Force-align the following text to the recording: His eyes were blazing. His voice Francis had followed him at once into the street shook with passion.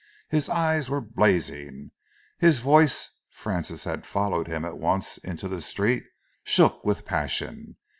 His 0.29 0.49
eyes 0.49 0.89
were 0.89 0.99
blazing. 0.99 1.91
His 2.39 2.57
voice 2.57 3.07
Francis 3.29 3.83
had 3.83 4.03
followed 4.03 4.47
him 4.47 4.65
at 4.65 4.79
once 4.79 5.19
into 5.19 5.47
the 5.47 5.61
street 5.61 6.05
shook 6.43 6.83
with 6.83 7.05
passion. 7.05 7.75